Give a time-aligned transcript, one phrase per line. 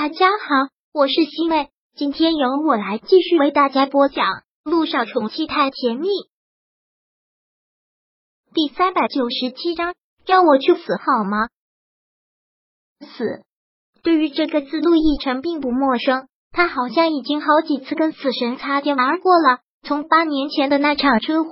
[0.00, 4.26] 大家好，我是西妹，今天由我来继续为大家播讲
[4.62, 6.06] 《路上宠妻太甜蜜》
[8.54, 11.48] 第三百九十七章，让我去死好吗？
[13.00, 13.42] 死，
[14.04, 19.58] 对于这个字，陆亦辰并不陌生，他好像已经好几次跟死神擦肩而过了。
[19.82, 21.50] 从八年前的那场车祸，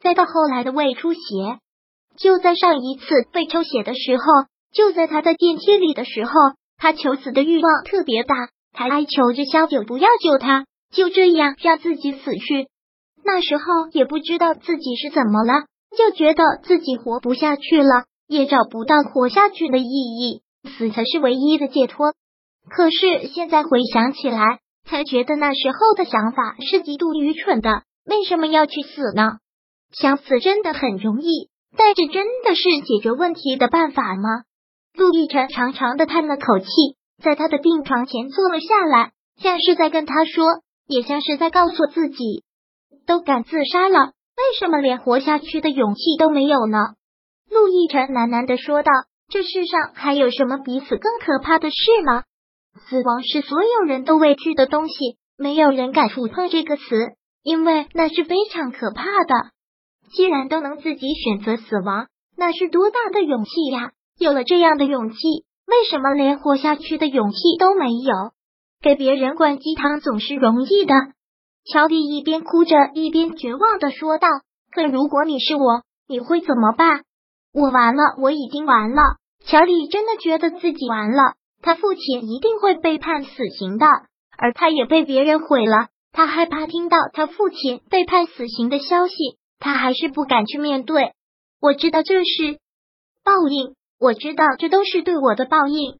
[0.00, 1.20] 再到后来的胃出血，
[2.18, 4.24] 就在上一次被抽血的时候，
[4.74, 6.32] 就在他在电梯里的时候。
[6.78, 8.34] 他求死的欲望特别大，
[8.72, 12.68] 他哀求着萧九不要救他，就这样让自己死去。
[13.24, 15.64] 那时候也不知道自己是怎么了，
[15.96, 20.42] 就觉得自己活不下去了，也找不到活下去的意义，
[20.76, 22.12] 死才是唯一的解脱。
[22.68, 27.82] 可是现在回想起来，才觉得那时候的想法是极度愚蠢的。
[28.04, 29.38] 为什么要去死呢？
[29.92, 34.42] 想死真的很容易，但这真的是解决问题的办法吗？
[34.96, 36.66] 陆亦辰长长的叹了口气，
[37.22, 40.46] 在他的病床前坐了下来，像是在跟他说，
[40.86, 42.44] 也像是在告诉自己：
[43.06, 43.98] 都敢自杀了，
[44.36, 46.78] 为什么连活下去的勇气都没有呢？
[47.50, 48.90] 陆亦辰喃喃的说道
[49.28, 52.22] ：“这世上还有什么比死更可怕的事吗？
[52.88, 56.82] 死亡是所有人都畏惧的东西，没有人敢触碰这个词，
[57.42, 59.34] 因为那是非常可怕的。
[60.10, 65.16] 既然都能自己选择死亡，那是多大的勇气呀！”有了这样的勇气，
[65.66, 68.32] 为什么连活下去的勇气都没有？
[68.80, 70.94] 给别人灌鸡汤总是容易的。
[71.70, 74.28] 乔丽一边哭着一边绝望的说道
[74.72, 77.02] ：“可如果你是我，你会怎么办？
[77.52, 79.02] 我完了，我已经完了。”
[79.44, 83.86] 乔丽真的觉得自己完了，他父亲一定会被判死刑的，
[84.38, 85.88] 而他也被别人毁了。
[86.12, 89.14] 他害怕听到他父亲被判死刑的消息，
[89.58, 91.12] 他还是不敢去面对。
[91.60, 92.58] 我知道这是
[93.22, 93.74] 报应。
[93.98, 95.98] 我知道这都是对我的报应。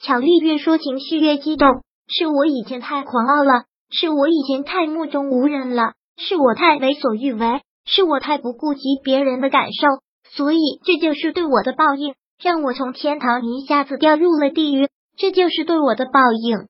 [0.00, 1.68] 乔丽越说情绪越激动，
[2.08, 9.86] 是我以前太狂傲了，是我以前太目中无人了，是我太为所欲为，是我太不顾及别人的感受，
[10.30, 16.66] 所以这就是对我的报应，让我从天堂一下子掉入了地狱，这就是对我的报应。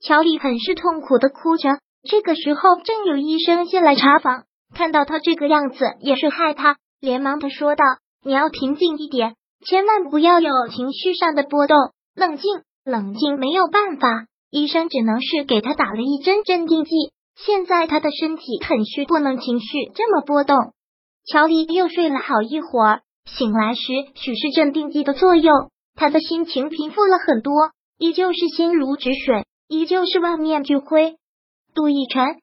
[0.00, 1.78] 乔丽很是痛苦的哭着。
[2.08, 4.44] 这个时候，正有医生进来查房，
[4.74, 7.84] 看到他这个样子，也是害怕，连忙的说道
[8.22, 9.34] ：“你要平静一点。”
[9.64, 11.76] 千万不要有情绪上的波动，
[12.14, 16.90] 冷静，冷静，没有办法，医生只能是给他打了一针镇定剂。
[17.36, 20.56] 现在他的身体很虚，不能情绪这么波动。
[21.26, 23.82] 乔丽又睡了好一会儿，醒来时
[24.14, 31.16] 许是镇定剂的作用，他的心情平复了很多，依旧是心如止水，依旧是万念俱灰。
[31.74, 32.40] 杜奕晨，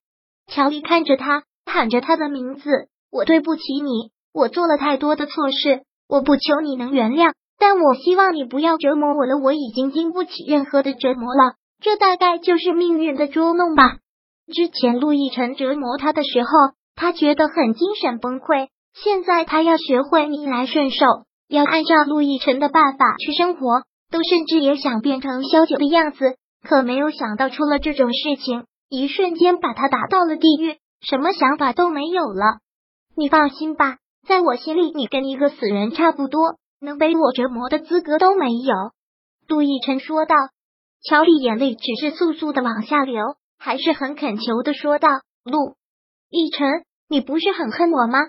[0.48, 2.70] 乔丽看着他，喊着他的名字
[3.10, 9.38] ：“我对不起你，我做了太多的错事。”我不求你能原谅，但我希望你不要折磨我了。
[9.38, 13.98] 我已经经不起任何的折磨了，这大概就是命运的捉弄吧。
[14.54, 16.50] 之前陆亦辰折磨他的时候，
[16.96, 18.68] 他觉得很精神崩溃。
[18.94, 21.06] 现在他要学会逆来顺受，
[21.48, 26.36] 要按照陆亦辰的办法去生活，都甚至也想变成萧九的样子。
[26.62, 32.60] 可没有想到出了这种事情，一瞬间把他打到了地狱，什么想法都没有了。
[33.18, 33.98] 你放心吧。
[34.28, 38.74] 在我心里，你跟一个死人差不多，能被我折磨的资格都没有。”
[39.48, 40.36] 杜奕晨说道。
[41.06, 45.10] 乔丽眼泪只是簌簌的往下流，还是很恳求的说道
[45.44, 45.76] ：“陆
[46.32, 48.20] 奕晨，你不是很恨我吗？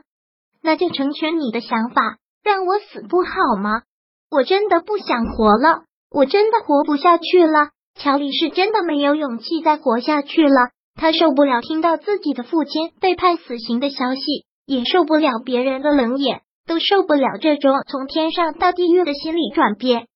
[0.61, 3.83] 那就成全你的想法，让我死不好吗？
[4.29, 7.71] 我真的不想活了，我真的活不下去了。
[7.95, 14.21] 乔丽是真的没有勇气再活下去了，她受不了听到自己的父亲被判死刑的消息。”
[14.67, 20.07] 也受不了别人的冷眼，都受不了这种从天上到地狱的心理转变。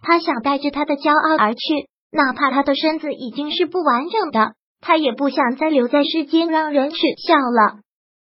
[0.00, 1.60] 他想带着他的骄傲而去，
[2.10, 6.96] 哪怕他的身子已经是不完整的，他也不想再留在世间让人耻
[7.26, 7.80] 笑了。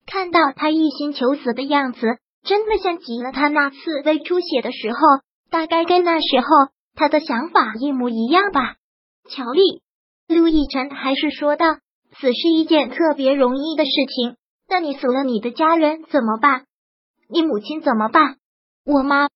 [0.06, 2.00] 看到他一心求死的样子，
[2.42, 4.98] 真的像极了他那次胃出血的时候，
[5.50, 6.46] 大概跟那时候
[6.96, 8.74] 他的想法一模一样吧。
[9.28, 9.82] 乔丽，
[10.26, 11.66] 陆亦辰还是说道
[12.18, 14.34] ：“死是一件特别容易的事情。”
[14.70, 16.64] 那你死了，你的家人怎么办？
[17.28, 18.36] 你母亲怎么办？
[18.86, 19.26] 我妈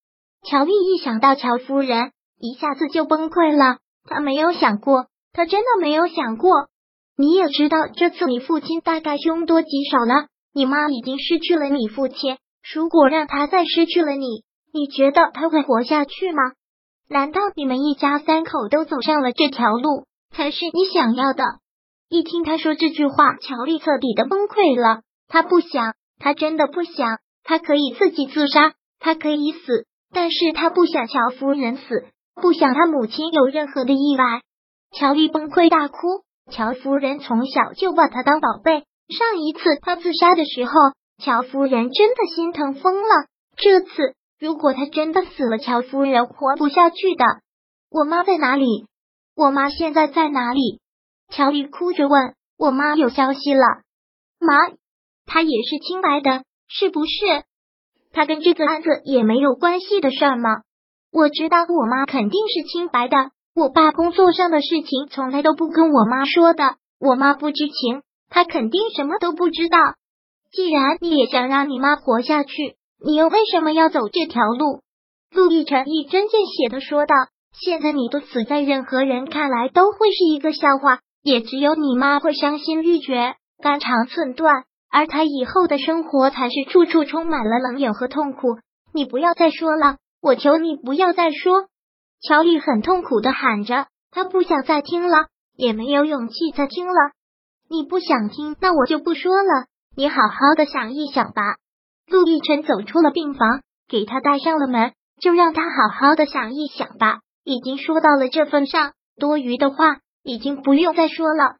[0.49, 3.79] 乔丽一想到乔夫人，一下子就崩溃了。
[4.05, 6.69] 她没有想过，她真的没有想过。
[7.17, 10.29] 你也知道，这次你父亲大概凶多吉少了。
[10.53, 12.39] 你妈已经失去了你父亲，
[12.73, 16.43] 如果让他再失去了你，你觉得他会活下去吗？
[17.09, 21.45] 难道你们一家三口都走上了这条路，才是你想要的？
[22.09, 25.03] 一听他说这句话，乔丽彻底的崩溃了。
[25.29, 27.19] 他不想，他真的不想。
[27.47, 34.41] 他可以自己自杀，他可以死，但是他不想乔夫人死，不想他母亲有任何的意外。
[34.97, 35.97] 乔丽崩溃大哭。
[36.51, 40.73] 乔夫人从小就把她当宝贝，上一次她自杀的时候，
[41.23, 43.27] 乔夫人真的心疼疯了。
[43.57, 47.25] 这次如果她真的死了，乔夫人活不下去的。
[47.91, 48.87] 我妈在哪里？
[49.35, 50.81] 我妈现在在哪里？
[51.31, 52.35] 乔丽哭着问。
[52.57, 53.65] 我妈有消息了，
[54.39, 54.55] 妈，
[55.27, 57.45] 她也是清白的，是不是？
[58.13, 60.63] 她跟这个案子也没有关系的事儿吗？
[61.13, 63.17] 我知道我妈肯定是清白的。
[63.55, 69.79] 我爸工作上的事情从来都不跟我妈说的，我妈不知情，她肯定什么都不知道。
[70.53, 74.81] 既然你也想让你妈活下去，你又为什么要走这条路？
[75.33, 77.15] 陆亦辰一针见血的说道
[77.59, 88.59] ：“现在你的死在任何人看来都会是一个笑话，也只有你妈会伤心欲绝、肝肠寸断，而他以后的生活才是处处充满了冷眼和痛苦。
[88.93, 91.67] 你不要再说了，我求你不要再说。”
[92.23, 95.27] 乔丽很痛苦的喊着，他不想再听了，
[95.57, 96.95] 也没有勇气再听了。
[97.69, 99.67] 你不想听，那我就不说了。
[99.97, 101.57] 你好好的想一想吧。
[102.07, 107.19] 陆亦辰走出了病房，给他带上了门，就让他好好的想一想吧。
[107.43, 111.57] 已经说到了这份上，多余的话已经不用再说了。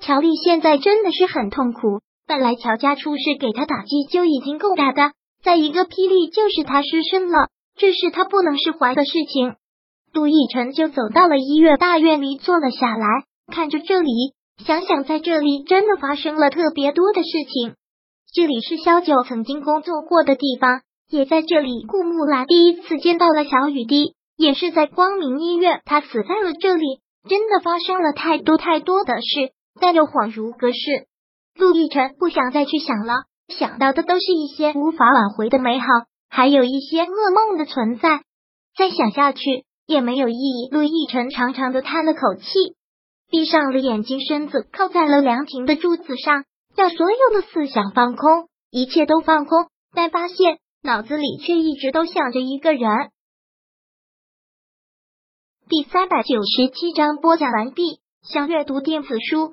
[0.00, 2.02] 乔丽现在真的是很痛苦。
[2.26, 5.12] 本来乔家出事给他打击就已经够大的，
[5.42, 9.56] 再一个霹雳就是他失身了，这是他不能释怀的事情。
[10.12, 13.06] 杜奕晨就走到了医院大院里坐了下来，
[13.52, 14.32] 看着这里，
[14.64, 17.74] 想想在这里真的发生了特别多的事情。
[18.32, 20.80] 这里是萧九曾经工作过的地方，
[21.10, 27.00] 也在这里顾木兰第一次见到了小雨滴，也是在光明医院，他死在了这里。
[27.26, 30.76] 真的发生了太多太多的事，但又恍如隔世。
[31.58, 35.86] 陆亦辰不想再去想了，想到的都是一些无法挽回的美好，
[36.28, 38.22] 还有一些噩梦的存在。
[38.76, 39.64] 再想下去。
[39.86, 40.68] 也没有意义。
[40.70, 42.44] 陆亦辰长长的叹了口气，
[43.28, 52.88] 闭上了眼睛，身子靠在了凉亭的柱子上，让所有的思想放空，一切都放空，但发现脑子里却一直都想着一个人。
[55.68, 58.00] 第三百九十七章播讲完毕。
[58.22, 59.52] 想阅读电子书，